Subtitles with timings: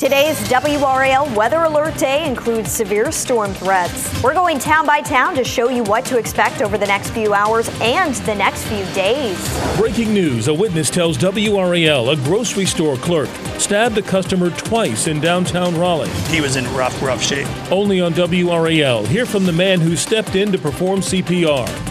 [0.00, 4.22] Today's WRAL Weather Alert Day includes severe storm threats.
[4.22, 7.34] We're going town by town to show you what to expect over the next few
[7.34, 9.36] hours and the next few days.
[9.76, 13.28] Breaking news a witness tells WRAL a grocery store clerk
[13.58, 16.08] stabbed a customer twice in downtown Raleigh.
[16.28, 17.46] He was in rough, rough shape.
[17.70, 19.06] Only on WRAL.
[19.06, 21.89] Hear from the man who stepped in to perform CPR.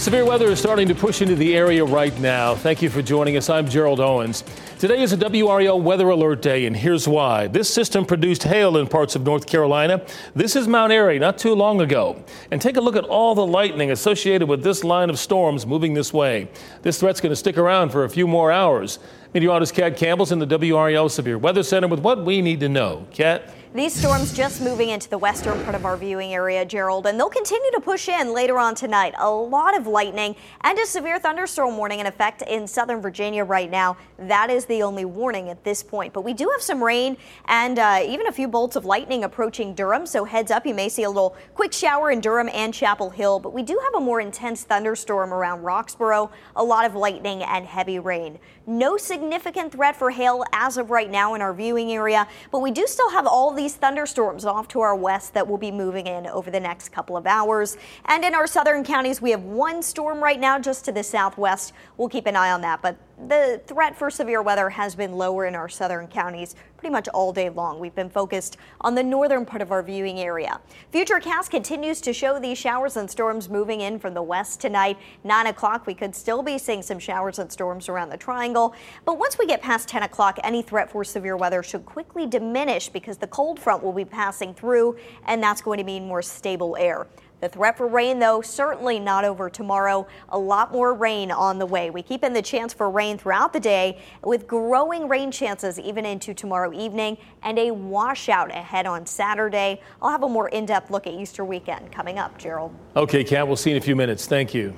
[0.00, 2.54] Severe weather is starting to push into the area right now.
[2.54, 3.50] Thank you for joining us.
[3.50, 4.44] I'm Gerald Owens.
[4.78, 7.48] Today is a WRAL weather alert day, and here's why.
[7.48, 10.02] This system produced hail in parts of North Carolina.
[10.34, 12.24] This is Mount Airy not too long ago.
[12.50, 15.92] And take a look at all the lightning associated with this line of storms moving
[15.92, 16.48] this way.
[16.80, 19.00] This threat's going to stick around for a few more hours.
[19.34, 23.06] Meteorologist Kat Campbell's in the WRAL Severe Weather Center with what we need to know.
[23.12, 23.52] Kat?
[23.72, 27.28] These storms just moving into the western part of our viewing area, Gerald, and they'll
[27.28, 29.14] continue to push in later on tonight.
[29.16, 33.70] A lot of lightning and a severe thunderstorm warning in effect in southern Virginia right
[33.70, 33.96] now.
[34.18, 36.12] That is the only warning at this point.
[36.12, 39.72] But we do have some rain and uh, even a few bolts of lightning approaching
[39.76, 40.04] Durham.
[40.04, 43.38] So heads up, you may see a little quick shower in Durham and Chapel Hill.
[43.38, 47.64] But we do have a more intense thunderstorm around Roxboro, a lot of lightning and
[47.64, 48.40] heavy rain.
[48.70, 52.70] No significant threat for hail as of right now in our viewing area, but we
[52.70, 56.28] do still have all these thunderstorms off to our west that will be moving in
[56.28, 57.76] over the next couple of hours.
[58.04, 61.72] And in our southern counties, we have one storm right now just to the southwest.
[61.96, 62.96] We'll keep an eye on that, but
[63.28, 67.32] the threat for severe weather has been lower in our southern counties pretty much all
[67.32, 67.78] day long.
[67.78, 70.60] We've been focused on the northern part of our viewing area.
[70.92, 74.98] Futurecast continues to show these showers and storms moving in from the west tonight.
[75.24, 78.74] 9 o'clock, we could still be seeing some showers and storms around the triangle.
[79.04, 82.88] But once we get past 10 o'clock, any threat for severe weather should quickly diminish
[82.88, 86.76] because the cold front will be passing through, and that's going to mean more stable
[86.78, 87.06] air.
[87.40, 90.06] The threat for rain, though, certainly not over tomorrow.
[90.28, 91.88] A lot more rain on the way.
[91.88, 96.04] We keep in the chance for rain throughout the day with growing rain chances even
[96.04, 99.80] into tomorrow evening and a washout ahead on Saturday.
[100.02, 102.74] I'll have a more in depth look at Easter weekend coming up, Gerald.
[102.94, 104.26] Okay, Kat, we'll see you in a few minutes.
[104.26, 104.74] Thank you.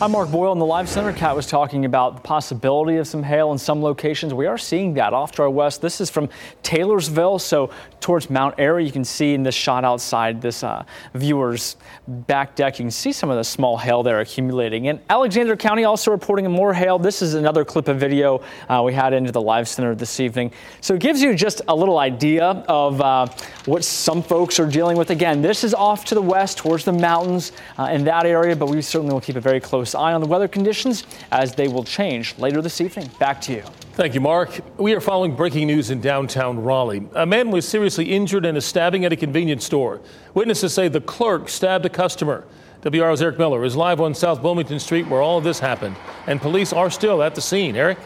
[0.00, 1.12] I'm Mark Boyle in the Live Center.
[1.12, 4.32] Kat was talking about the possibility of some hail in some locations.
[4.32, 5.82] We are seeing that off to our west.
[5.82, 6.28] This is from
[6.62, 8.86] Taylorsville, so towards Mount Airy.
[8.86, 11.76] You can see in this shot outside this uh, viewer's
[12.06, 14.86] back deck, you can see some of the small hail there accumulating.
[14.86, 17.00] And Alexander County also reporting more hail.
[17.00, 20.52] This is another clip of video uh, we had into the Live Center this evening.
[20.80, 23.26] So it gives you just a little idea of uh,
[23.64, 25.10] what some folks are dealing with.
[25.10, 28.68] Again, this is off to the west towards the mountains uh, in that area, but
[28.68, 31.84] we certainly will keep a very close eye on the weather conditions as they will
[31.84, 33.10] change later this evening.
[33.18, 33.62] Back to you.
[33.92, 34.60] Thank you, Mark.
[34.78, 37.08] We are following breaking news in downtown Raleigh.
[37.14, 40.00] A man was seriously injured in a stabbing at a convenience store.
[40.34, 42.44] Witnesses say the clerk stabbed a customer.
[42.82, 45.96] WRAL's Eric Miller is live on South Wilmington Street where all of this happened,
[46.28, 47.74] and police are still at the scene.
[47.74, 47.98] Eric?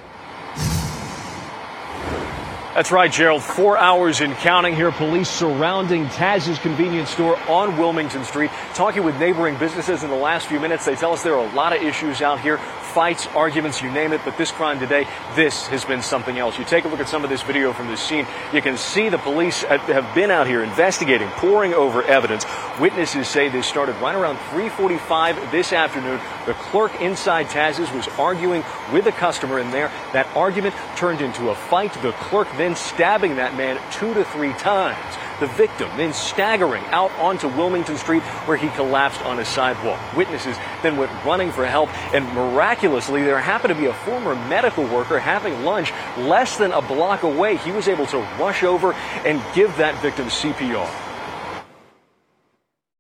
[2.75, 3.43] That's right, Gerald.
[3.43, 4.91] Four hours in counting here.
[4.91, 8.51] Police surrounding Taz's convenience store on Wilmington Street.
[8.73, 11.53] Talking with neighboring businesses in the last few minutes, they tell us there are a
[11.53, 12.59] lot of issues out here
[12.93, 14.21] fights, arguments, you name it.
[14.25, 16.59] But this crime today, this has been something else.
[16.59, 19.09] You take a look at some of this video from this scene, you can see
[19.09, 22.45] the police have been out here investigating, pouring over evidence.
[22.81, 26.19] Witnesses say this started right around 3:45 this afternoon.
[26.47, 29.91] The clerk inside Taz's was arguing with a customer in there.
[30.15, 31.93] That argument turned into a fight.
[32.03, 34.99] The clerk then stabbing that man two to three times
[35.41, 40.01] the victim, then staggering out onto Wilmington Street where he collapsed on a sidewalk.
[40.17, 44.85] Witnesses then went running for help, and miraculously, there happened to be a former medical
[44.85, 47.57] worker having lunch less than a block away.
[47.57, 48.93] He was able to rush over
[49.25, 51.12] and give that victim CPR.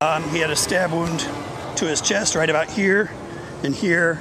[0.02, 1.20] Um, he had a stab wound
[1.76, 3.08] to his chest right about here
[3.62, 4.20] and here.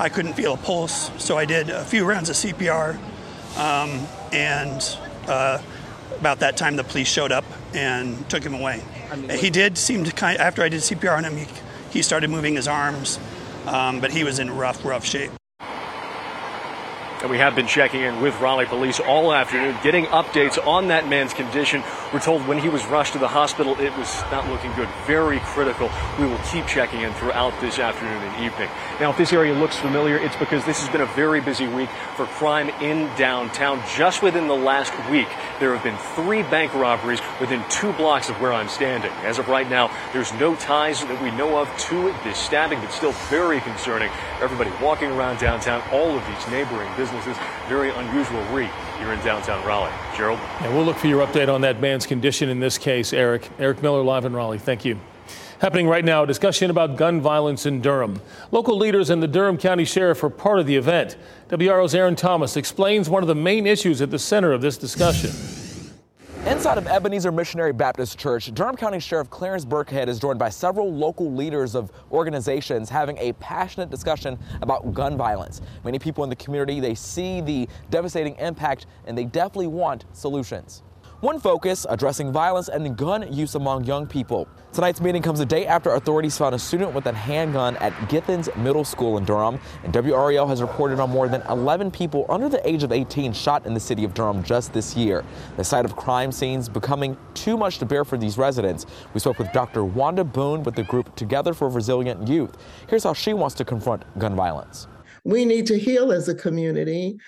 [0.00, 2.98] I couldn't feel a pulse, so I did a few rounds of CPR
[3.56, 4.98] um, and
[5.28, 5.62] uh,
[6.18, 8.82] about that time the police showed up and took him away.
[9.08, 10.38] I mean, he did seem to kind.
[10.38, 11.46] of, After I did CPR on him, he,
[11.90, 13.20] he started moving his arms,
[13.66, 15.30] um, but he was in rough, rough shape.
[15.60, 21.06] And we have been checking in with Raleigh police all afternoon, getting updates on that
[21.06, 21.84] man's condition.
[22.12, 25.40] We're told when he was rushed to the hospital, it was not looking good, very
[25.40, 25.90] critical.
[26.20, 28.68] We will keep checking in throughout this afternoon and evening.
[29.00, 31.88] Now, if this area looks familiar, it's because this has been a very busy week
[32.14, 33.82] for crime in downtown.
[33.96, 35.26] Just within the last week,
[35.58, 39.10] there have been three bank robberies within two blocks of where I'm standing.
[39.24, 42.92] As of right now, there's no ties that we know of to this stabbing, but
[42.92, 44.10] still very concerning.
[44.40, 47.36] Everybody walking around downtown, all of these neighboring businesses,
[47.68, 49.92] very unusual week here in downtown Raleigh.
[50.16, 50.38] Gerald?
[50.60, 53.48] Yeah, we'll look for your update on that man's condition in this case, Eric.
[53.58, 54.58] Eric Miller live in Raleigh.
[54.58, 54.98] Thank you.
[55.58, 58.20] Happening right now, a discussion about gun violence in Durham.
[58.50, 61.16] Local leaders and the Durham County Sheriff are part of the event.
[61.48, 65.30] WRAL's Aaron Thomas explains one of the main issues at the center of this discussion.
[66.46, 70.94] Inside of Ebenezer Missionary Baptist Church, Durham County Sheriff Clarence Birkhead is joined by several
[70.94, 75.60] local leaders of organizations having a passionate discussion about gun violence.
[75.82, 80.84] Many people in the community, they see the devastating impact and they definitely want solutions.
[81.26, 84.46] One focus addressing violence and gun use among young people.
[84.72, 88.56] Tonight's meeting comes a day after authorities found a student with a handgun at Githens
[88.56, 92.64] Middle School in Durham, and WRAL has reported on more than 11 people under the
[92.64, 95.24] age of 18 shot in the city of Durham just this year.
[95.56, 98.86] The sight of crime scenes becoming too much to bear for these residents.
[99.12, 99.84] We spoke with Dr.
[99.84, 102.56] Wanda Boone with the group Together for Resilient Youth.
[102.88, 104.86] Here's how she wants to confront gun violence
[105.24, 107.18] we need to heal as a community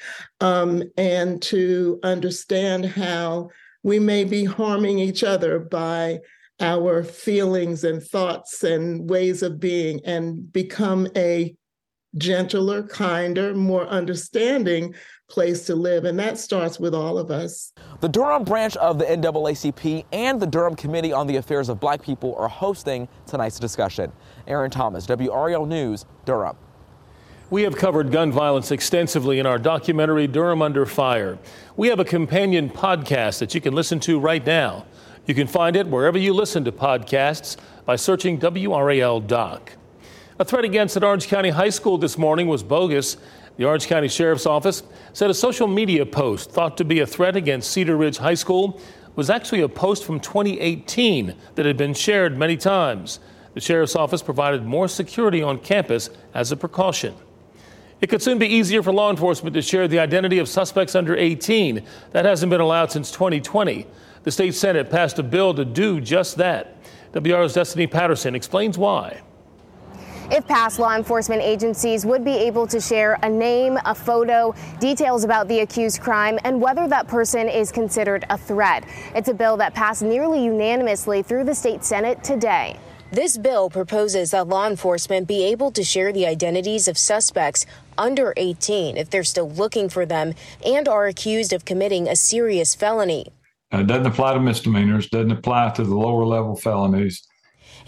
[0.40, 3.50] um, and to understand how
[3.82, 6.18] we may be harming each other by
[6.60, 11.54] our feelings and thoughts and ways of being and become a
[12.16, 14.94] gentler, kinder, more understanding
[15.28, 16.04] place to live.
[16.04, 17.72] And that starts with all of us.
[18.00, 22.02] The Durham branch of the NAACP and the Durham Committee on the Affairs of Black
[22.02, 24.10] People are hosting tonight's discussion.
[24.46, 26.56] Aaron Thomas, WRAL News, Durham.
[27.50, 31.38] We have covered gun violence extensively in our documentary Durham Under Fire.
[31.78, 34.84] We have a companion podcast that you can listen to right now.
[35.24, 37.56] You can find it wherever you listen to podcasts
[37.86, 39.72] by searching WRAL Doc.
[40.38, 43.16] A threat against an Orange County High School this morning was bogus.
[43.56, 44.82] The Orange County Sheriff's Office
[45.14, 48.78] said a social media post thought to be a threat against Cedar Ridge High School
[49.16, 53.20] was actually a post from 2018 that had been shared many times.
[53.54, 57.14] The Sheriff's Office provided more security on campus as a precaution.
[58.00, 61.16] It could soon be easier for law enforcement to share the identity of suspects under
[61.16, 61.82] 18.
[62.12, 63.86] That hasn't been allowed since 2020.
[64.22, 66.76] The state Senate passed a bill to do just that.
[67.12, 69.20] WRAL's Destiny Patterson explains why.
[70.30, 75.24] If passed, law enforcement agencies would be able to share a name, a photo, details
[75.24, 78.84] about the accused crime, and whether that person is considered a threat.
[79.14, 82.78] It's a bill that passed nearly unanimously through the state Senate today.
[83.10, 87.64] This bill proposes that law enforcement be able to share the identities of suspects
[87.96, 90.34] under 18 if they're still looking for them
[90.64, 93.32] and are accused of committing a serious felony.
[93.72, 97.26] it doesn't apply to misdemeanors, doesn't apply to the lower level felonies.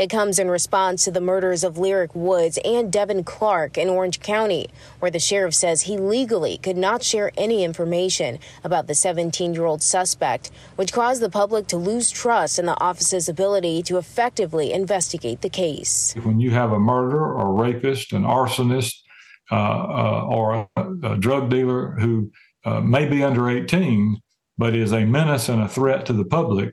[0.00, 4.18] It comes in response to the murders of Lyric Woods and Devin Clark in Orange
[4.20, 4.68] County,
[4.98, 9.66] where the sheriff says he legally could not share any information about the 17 year
[9.66, 14.72] old suspect, which caused the public to lose trust in the office's ability to effectively
[14.72, 16.14] investigate the case.
[16.22, 18.94] When you have a murderer or rapist, an arsonist,
[19.50, 22.32] uh, uh, or a, a, drug dealer who
[22.64, 24.16] uh, may be under 18,
[24.56, 26.72] but is a menace and a threat to the public,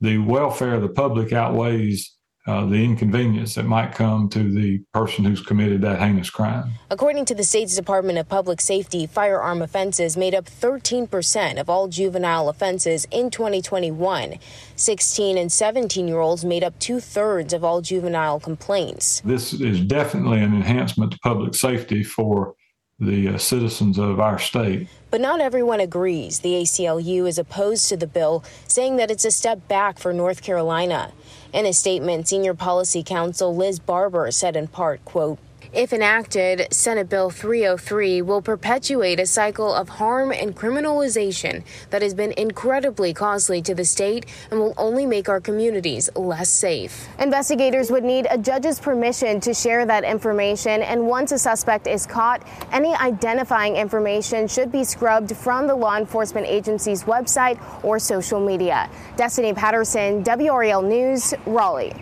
[0.00, 2.16] the welfare of the public outweighs
[2.46, 6.72] uh, the inconvenience that might come to the person who's committed that heinous crime.
[6.90, 11.88] According to the state's Department of Public Safety, firearm offenses made up 13% of all
[11.88, 14.38] juvenile offenses in 2021.
[14.74, 19.20] 16 and 17 year olds made up two thirds of all juvenile complaints.
[19.24, 22.54] This is definitely an enhancement to public safety for
[23.02, 24.88] the uh, citizens of our state.
[25.10, 26.40] But not everyone agrees.
[26.40, 30.42] The ACLU is opposed to the bill, saying that it's a step back for North
[30.42, 31.12] Carolina.
[31.52, 35.38] In a statement, Senior Policy Counsel Liz Barber said in part, quote,
[35.72, 42.12] if enacted, Senate Bill 303 will perpetuate a cycle of harm and criminalization that has
[42.12, 47.08] been incredibly costly to the state and will only make our communities less safe.
[47.18, 52.04] Investigators would need a judge's permission to share that information, and once a suspect is
[52.04, 58.44] caught, any identifying information should be scrubbed from the law enforcement agency's website or social
[58.44, 58.90] media.
[59.16, 61.94] Destiny Patterson, WRAL News, Raleigh.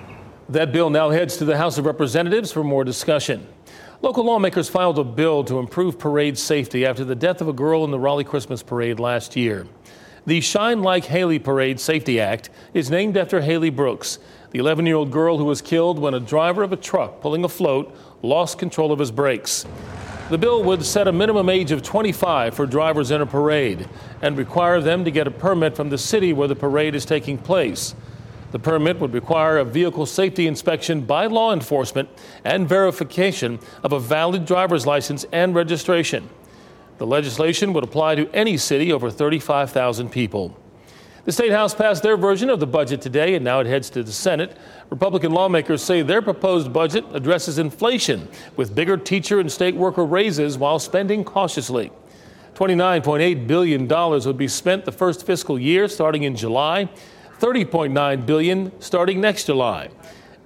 [0.51, 3.47] That bill now heads to the House of Representatives for more discussion.
[4.03, 7.85] Local lawmakers filed a bill to improve parade safety after the death of a girl
[7.85, 9.67] in the Raleigh Christmas parade last year.
[10.25, 14.19] The Shine Like Hailey Parade Safety Act is named after Hailey Brooks,
[14.53, 17.45] the 11 year old girl who was killed when a driver of a truck pulling
[17.45, 19.67] a float lost control of his brakes.
[20.31, 23.87] The bill would set a minimum age of 25 for drivers in a parade
[24.23, 27.37] and require them to get a permit from the city where the parade is taking
[27.37, 27.95] place.
[28.51, 32.09] The permit would require a vehicle safety inspection by law enforcement
[32.45, 36.29] and verification of a valid driver's license and registration.
[36.99, 40.57] The legislation would apply to any city over 35,000 people.
[41.25, 44.03] The State House passed their version of the budget today, and now it heads to
[44.03, 44.57] the Senate.
[44.89, 48.27] Republican lawmakers say their proposed budget addresses inflation
[48.57, 51.93] with bigger teacher and state worker raises while spending cautiously.
[52.55, 56.89] $29.8 billion would be spent the first fiscal year starting in July.
[57.41, 59.89] 30.9 billion starting next July.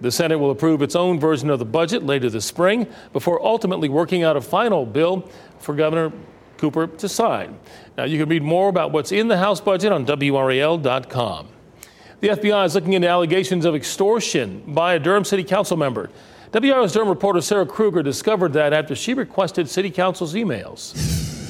[0.01, 3.89] The Senate will approve its own version of the budget later this spring before ultimately
[3.89, 6.13] working out a final bill for Governor
[6.57, 7.59] Cooper to sign.
[7.97, 11.49] Now, you can read more about what's in the House budget on WRAL.com.
[12.21, 16.11] The FBI is looking into allegations of extortion by a Durham City Council member.
[16.53, 21.44] WRAL's Durham reporter Sarah Krueger discovered that after she requested City Council's emails.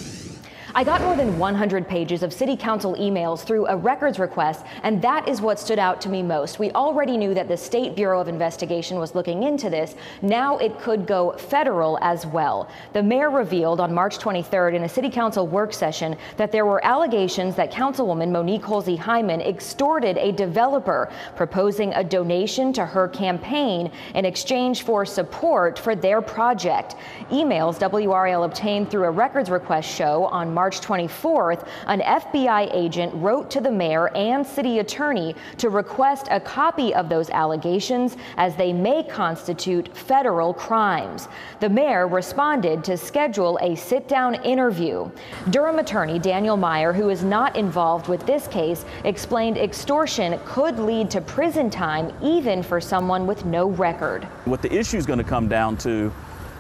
[0.77, 5.01] I got more than 100 pages of city council emails through a records request, and
[5.03, 6.59] that is what stood out to me most.
[6.59, 9.95] We already knew that the State Bureau of Investigation was looking into this.
[10.21, 12.69] Now it could go federal as well.
[12.93, 16.85] The mayor revealed on March 23rd in a city council work session that there were
[16.85, 23.93] allegations that Councilwoman Monique Holsey Hyman extorted a developer, proposing a donation to her campaign
[24.17, 26.97] in exchange for support for their project.
[27.31, 33.13] Emails WRAL obtained through a records request show on March March 24th, an FBI agent
[33.17, 38.57] wrote to the mayor and city attorney to request a copy of those allegations as
[38.57, 41.29] they may constitute federal crimes.
[41.61, 45.11] The mayor responded to schedule a sit down interview.
[45.51, 51.11] Durham attorney Daniel Meyer, who is not involved with this case, explained extortion could lead
[51.11, 54.25] to prison time even for someone with no record.
[54.47, 56.11] What the issue is going to come down to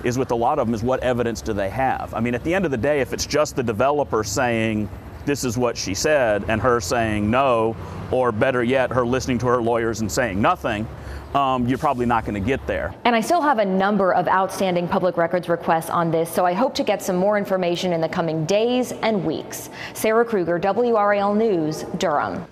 [0.05, 2.13] is with a lot of them is what evidence do they have?
[2.15, 4.89] I mean, at the end of the day, if it's just the developer saying,
[5.25, 7.75] this is what she said, and her saying no,
[8.11, 10.87] or better yet, her listening to her lawyers and saying nothing,
[11.35, 12.95] um, you're probably not going to get there.
[13.05, 16.53] And I still have a number of outstanding public records requests on this, so I
[16.53, 19.71] hope to get some more information in the coming days and weeks.
[19.95, 22.47] Sarah Krueger, WRAL News, Durham.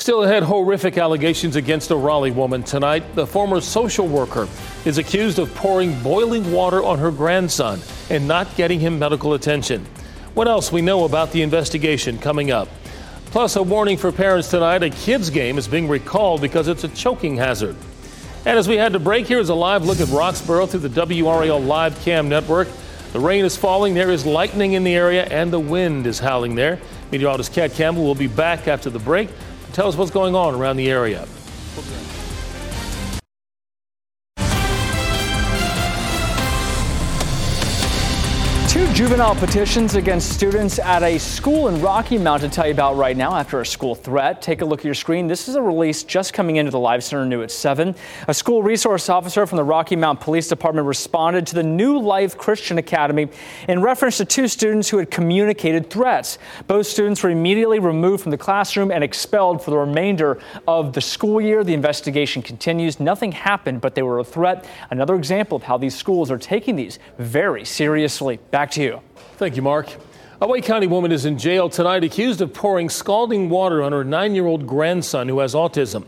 [0.00, 3.14] Still ahead, horrific allegations against a Raleigh woman tonight.
[3.14, 4.48] The former social worker
[4.86, 9.84] is accused of pouring boiling water on her grandson and not getting him medical attention.
[10.32, 12.66] What else we know about the investigation coming up?
[13.26, 16.88] Plus, a warning for parents tonight a kids' game is being recalled because it's a
[16.88, 17.76] choking hazard.
[18.46, 21.66] And as we had to break, here's a live look at Roxboro through the WRAL
[21.66, 22.68] Live Cam network.
[23.12, 26.54] The rain is falling, there is lightning in the area, and the wind is howling
[26.54, 26.80] there.
[27.12, 29.28] Meteorologist Kat Campbell will be back after the break.
[29.72, 31.26] Tell us what's going on around the area.
[38.80, 42.96] Two juvenile petitions against students at a school in Rocky Mount to tell you about
[42.96, 44.40] right now after a school threat.
[44.40, 45.26] Take a look at your screen.
[45.26, 47.94] This is a release just coming into the Live Center new at 7.
[48.26, 52.38] A school resource officer from the Rocky Mount Police Department responded to the New Life
[52.38, 53.28] Christian Academy
[53.68, 56.38] in reference to two students who had communicated threats.
[56.66, 61.02] Both students were immediately removed from the classroom and expelled for the remainder of the
[61.02, 61.64] school year.
[61.64, 62.98] The investigation continues.
[62.98, 64.64] Nothing happened, but they were a threat.
[64.88, 68.38] Another example of how these schools are taking these very seriously.
[68.50, 69.00] Back To you.
[69.36, 69.88] Thank you, Mark.
[70.40, 74.04] A Wake County woman is in jail tonight accused of pouring scalding water on her
[74.04, 76.06] nine year old grandson who has autism.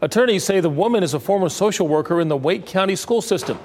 [0.00, 3.60] Attorneys say the woman is a former social worker in the Wake County school system.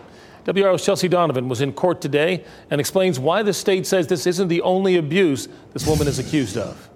[0.45, 4.47] WRAL's Chelsea Donovan was in court today and explains why the state says this isn't
[4.47, 6.89] the only abuse this woman is accused of.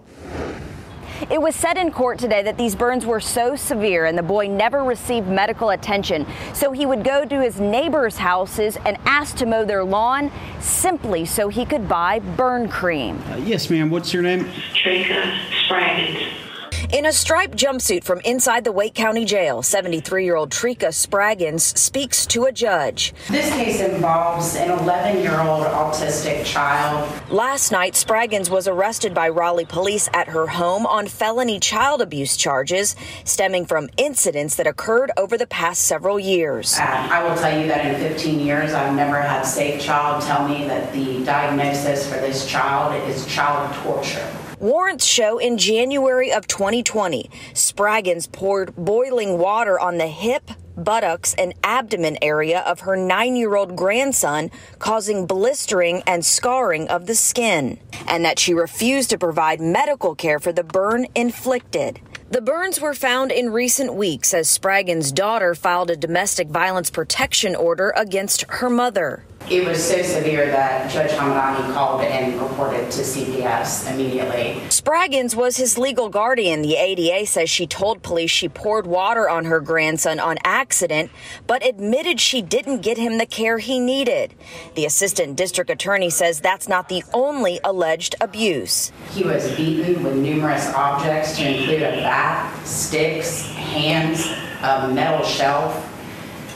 [1.30, 4.48] It was said in court today that these burns were so severe and the boy
[4.48, 6.26] never received medical attention.
[6.54, 11.26] So he would go to his neighbors' houses and ask to mow their lawn simply
[11.26, 13.22] so he could buy burn cream.
[13.30, 13.90] Uh, yes, ma'am.
[13.90, 14.50] What's your name?
[14.74, 16.49] Teresa Spraggins.
[16.92, 21.78] In a striped jumpsuit from inside the Wake County Jail, 73 year old Trika Spraggins
[21.78, 23.14] speaks to a judge.
[23.30, 27.08] This case involves an 11 year old autistic child.
[27.30, 32.36] Last night, Spraggins was arrested by Raleigh police at her home on felony child abuse
[32.36, 36.76] charges stemming from incidents that occurred over the past several years.
[36.80, 40.24] Uh, I will tell you that in 15 years, I've never had a safe child
[40.24, 44.28] tell me that the diagnosis for this child is child torture.
[44.60, 51.54] Warrants show in January of 2020, Spraggins poured boiling water on the hip, buttocks, and
[51.64, 57.80] abdomen area of her nine year old grandson, causing blistering and scarring of the skin,
[58.06, 62.02] and that she refused to provide medical care for the burn inflicted.
[62.30, 67.56] The burns were found in recent weeks as Spraggins' daughter filed a domestic violence protection
[67.56, 69.24] order against her mother.
[69.50, 74.62] It was so severe that Judge Hamadani called and reported to CPS immediately.
[74.70, 76.62] Spraggins was his legal guardian.
[76.62, 81.10] The ADA says she told police she poured water on her grandson on accident,
[81.48, 84.36] but admitted she didn't get him the care he needed.
[84.76, 88.92] The assistant district attorney says that's not the only alleged abuse.
[89.12, 94.28] He was beaten with numerous objects to include a bat, sticks, hands,
[94.62, 95.89] a metal shelf,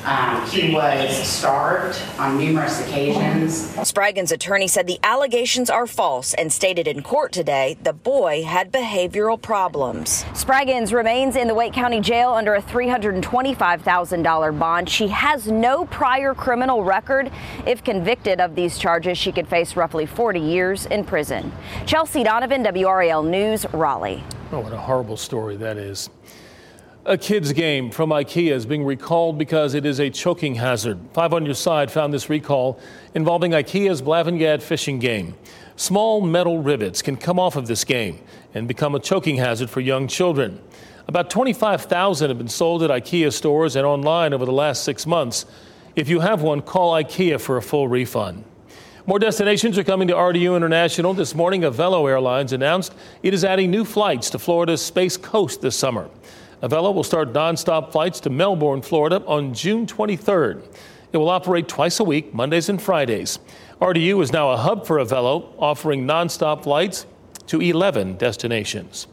[0.06, 3.74] um, he was starved on numerous occasions.
[3.78, 8.72] Spraggins' attorney said the allegations are false and stated in court today the boy had
[8.72, 10.26] behavioral problems.
[10.34, 14.90] Spraggins remains in the Wake County Jail under a $325,000 bond.
[14.90, 17.32] She has no prior criminal record.
[17.66, 21.52] If convicted of these charges, she could face roughly 40 years in prison.
[21.86, 24.24] Chelsea Donovan, WRAL News, Raleigh.
[24.52, 26.10] Oh, what a horrible story that is.
[27.06, 30.98] A kids game from IKEA is being recalled because it is a choking hazard.
[31.12, 32.80] Five on your side found this recall
[33.14, 35.36] involving IKEA's Blavingad fishing game.
[35.76, 38.20] Small metal rivets can come off of this game
[38.54, 40.62] and become a choking hazard for young children.
[41.10, 45.46] About 25,000 have been sold at IKEA stores and online over the last six months.
[45.98, 48.46] If you have one, call IKEA for a full refund.
[49.06, 51.14] More destinations are coming to RDU International.
[51.14, 55.76] This morning, Avelo Airlines announced it is adding new flights to Florida's Space Coast this
[55.76, 56.10] summer.
[56.64, 60.64] Avelo will start nonstop flights to Melbourne, Florida on June 23rd.
[61.12, 63.38] It will operate twice a week, Mondays and Fridays.
[63.82, 67.06] RDU is now a hub for Avelo, offering nonstop flights
[67.48, 69.08] to 11 destinations.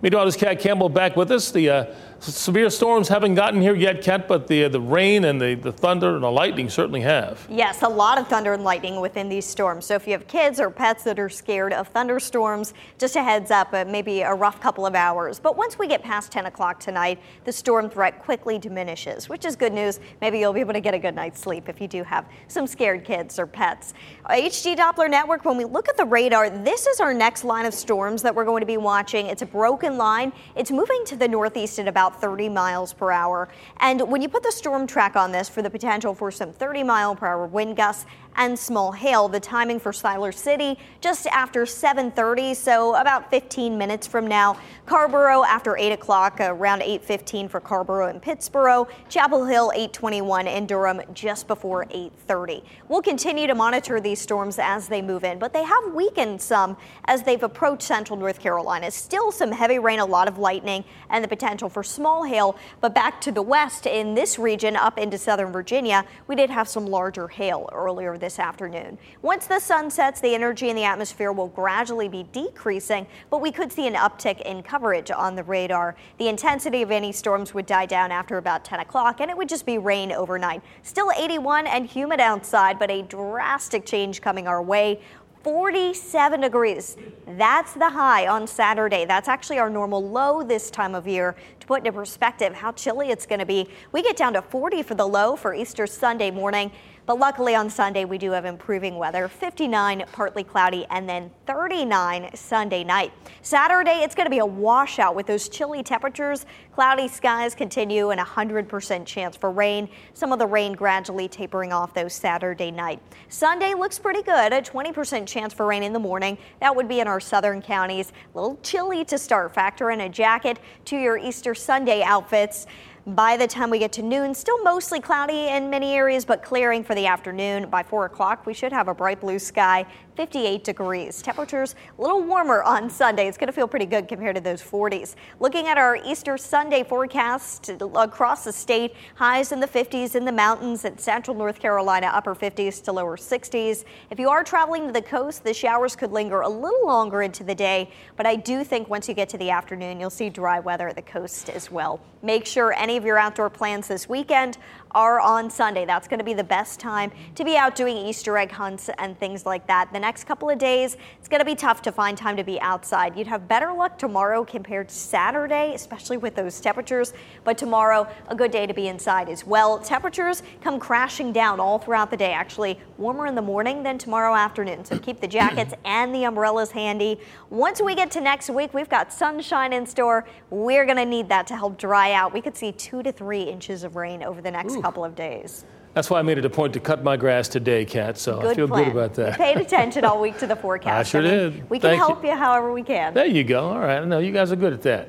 [0.00, 1.50] Meteorologist Kat Campbell back with us.
[1.50, 1.84] The uh,
[2.20, 6.14] severe storms haven't gotten here yet, Kat, but the, the rain and the, the thunder
[6.14, 7.46] and the lightning certainly have.
[7.50, 9.86] Yes, a lot of thunder and lightning within these storms.
[9.86, 13.50] So if you have kids or pets that are scared of thunderstorms, just a heads
[13.50, 15.38] up, uh, maybe a rough couple of hours.
[15.38, 19.56] But once we get past 10 o'clock tonight, the storm threat quickly diminishes, which is
[19.56, 20.00] good news.
[20.20, 22.66] Maybe you'll be able to get a good night's sleep if you do have some
[22.66, 23.94] scared kids or pets.
[24.28, 27.74] HD Doppler Network, when we look at the radar, this is our next line of
[27.74, 29.26] storms that we're going to be watching.
[29.26, 30.32] It's a broken line.
[30.54, 33.48] It's moving to the northeast at about 30 miles per hour.
[33.78, 36.82] And when you put the storm track on this for the potential for some 30
[36.82, 41.64] mile per hour wind gusts and small hail, the timing for Siler City just after
[41.64, 44.56] 7:30, so about 15 minutes from now.
[44.84, 48.88] Carrboro after 8 o'clock, uh, around 8:15 for Carrboro and Pittsboro.
[49.08, 52.62] Chapel Hill 8:21 in Durham just before 8:30.
[52.88, 56.76] We'll continue to monitor these storms as they move in, but they have weakened some
[57.06, 58.90] as they've approached central North Carolina.
[58.90, 62.56] Still some heavy rain, a lot of lightning, and the potential for small hail.
[62.80, 66.68] But back to the west in this region, up into southern Virginia, we did have
[66.68, 68.98] some larger hail earlier this afternoon.
[69.22, 73.52] Once the sun sets, the energy in the atmosphere will gradually be decreasing, but we
[73.52, 75.94] could see an uptick in coverage on the radar.
[76.18, 79.48] The intensity of any storms would die down after about 10 o'clock, and it would
[79.48, 80.62] just be rain overnight.
[80.82, 85.00] Still 81 and humid outside, but a drastic change coming our way.
[85.46, 86.96] 47 degrees.
[87.38, 89.04] That's the high on Saturday.
[89.04, 91.36] That's actually our normal low this time of year.
[91.60, 94.82] To put into perspective how chilly it's going to be, we get down to 40
[94.82, 96.72] for the low for Easter Sunday morning.
[97.06, 102.30] But luckily on Sunday, we do have improving weather 59, partly cloudy, and then 39
[102.34, 103.12] Sunday night.
[103.42, 106.46] Saturday, it's going to be a washout with those chilly temperatures.
[106.72, 109.88] Cloudy skies continue and a 100% chance for rain.
[110.14, 113.00] Some of the rain gradually tapering off those Saturday night.
[113.28, 116.36] Sunday looks pretty good, a 20% chance for rain in the morning.
[116.58, 118.12] That would be in our southern counties.
[118.34, 119.54] A little chilly to start.
[119.54, 122.66] Factor in a jacket to your Easter Sunday outfits.
[123.06, 126.82] By the time we get to noon, still mostly cloudy in many areas, but clearing
[126.82, 127.70] for the afternoon.
[127.70, 131.20] By 4 o'clock, we should have a bright blue sky 58 degrees.
[131.20, 133.28] Temperatures a little warmer on Sunday.
[133.28, 135.14] It's going to feel pretty good compared to those 40s.
[135.40, 140.24] Looking at our Easter Sunday forecast uh, across the state, highs in the 50s in
[140.24, 143.84] the mountains and central North Carolina, upper 50s to lower 60s.
[144.10, 147.44] If you are traveling to the coast, the showers could linger a little longer into
[147.44, 150.60] the day, but I do think once you get to the afternoon, you'll see dry
[150.60, 152.00] weather at the coast as well.
[152.22, 154.56] Make sure any of your outdoor plans this weekend
[154.92, 155.84] are on Sunday.
[155.84, 159.18] That's going to be the best time to be out doing Easter egg hunts and
[159.20, 159.92] things like that.
[159.92, 162.60] The next couple of days, it's going to be tough to find time to be
[162.60, 163.16] outside.
[163.16, 167.12] You'd have better luck tomorrow compared to Saturday, especially with those temperatures.
[167.42, 169.80] But tomorrow, a good day to be inside as well.
[169.80, 174.32] Temperatures come crashing down all throughout the day, actually warmer in the morning than tomorrow
[174.32, 174.84] afternoon.
[174.84, 177.18] So keep the jackets and the umbrellas handy.
[177.50, 180.24] Once we get to next week, we've got sunshine in store.
[180.50, 182.32] We're going to need that to help dry out.
[182.32, 185.16] We could see two to three inches of rain over the next Ooh couple of
[185.16, 185.64] days.
[185.96, 188.18] That's why I made it a point to cut my grass today, Kat.
[188.18, 188.84] So good I feel plan.
[188.84, 189.38] good about that.
[189.38, 190.94] We paid attention all week to the forecast.
[191.08, 191.70] I sure I mean, did.
[191.70, 192.28] We can Thank help you.
[192.28, 193.14] you however we can.
[193.14, 193.70] There you go.
[193.70, 194.06] All right.
[194.06, 195.08] No, you guys are good at that.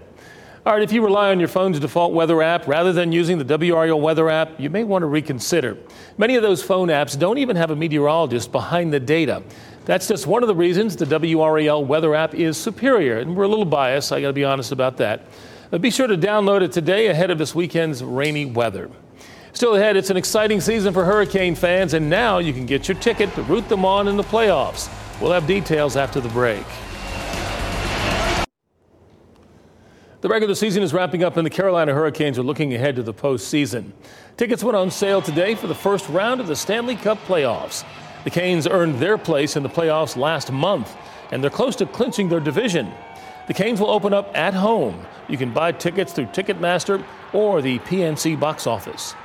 [0.66, 3.44] All right, if you rely on your phone's default weather app rather than using the
[3.44, 5.78] WRAL weather app, you may want to reconsider.
[6.18, 9.44] Many of those phone apps don't even have a meteorologist behind the data.
[9.84, 13.50] That's just one of the reasons the WRAL weather app is superior, and we're a
[13.50, 15.26] little biased, I got to be honest about that.
[15.70, 18.90] But be sure to download it today ahead of this weekend's rainy weather.
[19.58, 22.96] Still ahead, it's an exciting season for Hurricane fans, and now you can get your
[23.00, 24.88] ticket to root them on in the playoffs.
[25.20, 26.64] We'll have details after the break.
[30.22, 33.16] The regular season is wrapping up, and the Carolina Hurricanes are looking ahead to the
[33.16, 33.94] postseason.
[34.38, 37.84] Tickets went on sale today for the first round of the Stanley Cup playoffs.
[38.26, 40.96] The Canes earned their place in the playoffs last month,
[41.32, 42.92] and they're close to clinching their division.
[43.48, 45.04] The Canes will open up at home.
[45.28, 49.16] You can buy tickets through Ticketmaster or the PNC box office.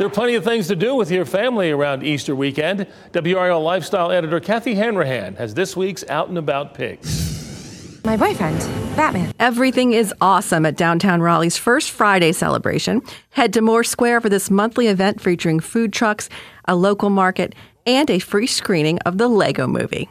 [0.00, 2.86] There are plenty of things to do with your family around Easter weekend.
[3.12, 8.00] WRAL lifestyle editor Kathy Hanrahan has this week's out and about picks.
[8.02, 8.60] My boyfriend,
[8.96, 9.34] Batman.
[9.38, 13.02] Everything is awesome at downtown Raleigh's first Friday celebration.
[13.32, 16.30] Head to Moore Square for this monthly event featuring food trucks,
[16.64, 20.08] a local market, and a free screening of the Lego movie.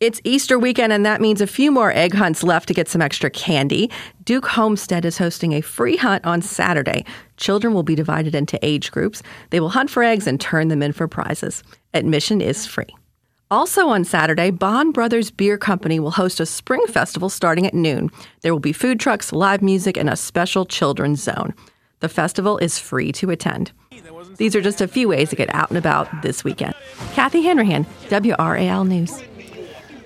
[0.00, 3.02] It's Easter weekend, and that means a few more egg hunts left to get some
[3.02, 3.90] extra candy.
[4.24, 7.04] Duke Homestead is hosting a free hunt on Saturday.
[7.36, 9.22] Children will be divided into age groups.
[9.50, 11.62] They will hunt for eggs and turn them in for prizes.
[11.92, 12.86] Admission is free.
[13.50, 18.08] Also on Saturday, Bond Brothers Beer Company will host a spring festival starting at noon.
[18.40, 21.52] There will be food trucks, live music, and a special children's zone.
[21.98, 23.72] The festival is free to attend.
[24.38, 26.72] These are just a few ways to get out and about this weekend.
[27.12, 29.22] Kathy Hanrahan, WRAL News.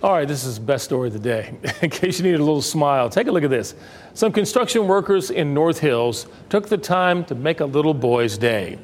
[0.02, 1.54] All right, this is the best story of the day.
[1.83, 3.74] In case you need a little smile, take a look at this.
[4.12, 8.78] Some construction workers in North Hills took the time to make a little boy's day.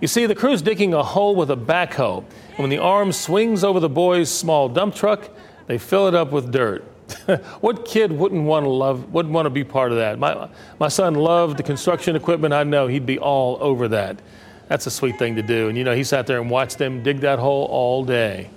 [0.00, 3.62] You see, the crew's digging a hole with a backhoe, and when the arm swings
[3.62, 5.30] over the boy's small dump truck,
[5.66, 6.84] they fill it up with dirt.
[7.60, 10.18] what kid wouldn't want to love, wouldn't want to be part of that?
[10.18, 10.48] My,
[10.78, 12.52] my son loved the construction equipment.
[12.52, 14.20] I know he'd be all over that.
[14.68, 15.68] That's a sweet thing to do.
[15.68, 18.50] And you know, he sat there and watched them dig that hole all day.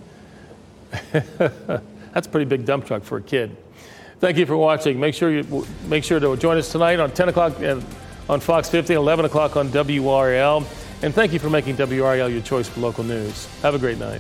[2.17, 3.55] That's a pretty big dump truck for a kid.
[4.19, 4.99] Thank you for watching.
[4.99, 7.79] Make sure you make sure to join us tonight on 10 o'clock uh,
[8.27, 10.65] on Fox 50, 11 o'clock on WRAL.
[11.03, 13.45] And thank you for making WRAL your choice for local news.
[13.61, 14.19] Have a great night.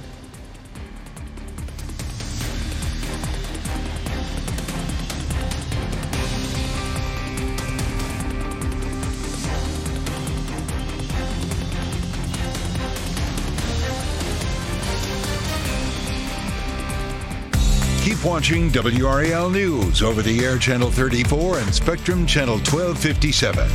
[18.37, 23.67] Keep watching WRAL News over the air channel 34 and Spectrum channel 1257.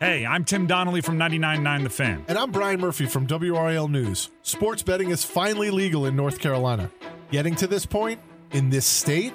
[0.00, 2.24] Hey, I'm Tim Donnelly from 99.9 The Fan.
[2.28, 4.30] And I'm Brian Murphy from WRAL News.
[4.40, 6.90] Sports betting is finally legal in North Carolina.
[7.30, 8.20] Getting to this point
[8.52, 9.34] in this state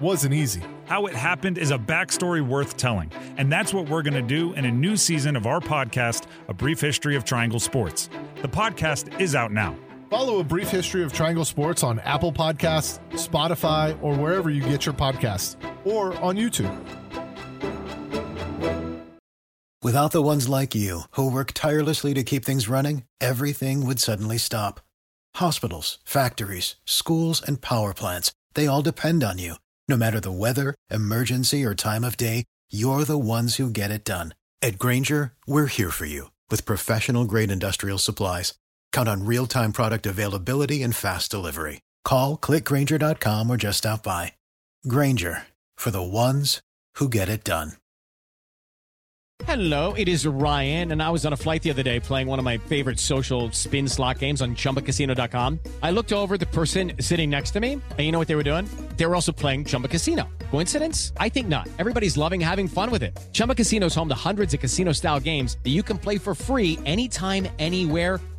[0.00, 0.64] wasn't easy.
[0.86, 3.12] How it happened is a backstory worth telling.
[3.36, 6.54] And that's what we're going to do in a new season of our podcast, A
[6.54, 8.10] Brief History of Triangle Sports.
[8.42, 9.76] The podcast is out now.
[10.10, 14.84] Follow A Brief History of Triangle Sports on Apple Podcasts, Spotify, or wherever you get
[14.84, 16.76] your podcasts, or on YouTube.
[19.84, 24.36] Without the ones like you, who work tirelessly to keep things running, everything would suddenly
[24.36, 24.80] stop.
[25.36, 29.54] Hospitals, factories, schools, and power plants, they all depend on you.
[29.86, 34.04] No matter the weather, emergency, or time of day, you're the ones who get it
[34.04, 34.34] done.
[34.60, 38.54] At Grainger, we're here for you with professional grade industrial supplies.
[38.92, 41.80] Count on real time product availability and fast delivery.
[42.04, 44.34] Call clickgrainger.com or just stop by.
[44.86, 46.60] Grainger for the ones
[46.96, 47.72] who get it done.
[49.46, 52.38] Hello, it is Ryan, and I was on a flight the other day playing one
[52.38, 55.58] of my favorite social spin slot games on chumbacasino.com.
[55.82, 58.42] I looked over the person sitting next to me, and you know what they were
[58.42, 58.68] doing?
[58.96, 60.28] They were also playing Chumba Casino.
[60.50, 61.14] Coincidence?
[61.16, 61.68] I think not.
[61.78, 63.18] Everybody's loving having fun with it.
[63.32, 66.34] Chumba Casino is home to hundreds of casino style games that you can play for
[66.34, 68.20] free anytime, anywhere,